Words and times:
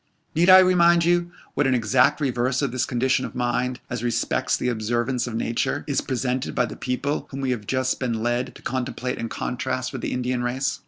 Need 0.33 0.49
I 0.49 0.57
remind 0.57 1.05
you 1.05 1.31
what 1.53 1.67
an 1.67 1.75
exact 1.75 2.19
reverse 2.19 2.63
of 2.63 2.71
this 2.71 2.87
condition 2.87 3.23
of 3.23 3.35
mind, 3.35 3.81
as 3.87 4.01
respects 4.03 4.57
the 4.57 4.67
observance 4.67 5.27
of 5.27 5.35
nature, 5.35 5.83
is 5.87 6.01
presented 6.01 6.55
by 6.55 6.65
the 6.65 6.75
people 6.75 7.27
whom 7.29 7.39
we 7.41 7.51
have 7.51 7.67
just 7.67 7.99
been 7.99 8.23
led 8.23 8.55
to 8.55 8.63
contemplate 8.63 9.19
in 9.19 9.29
contrast 9.29 9.91
with 9.93 10.01
the 10.01 10.11
Indian 10.11 10.41
race? 10.41 10.79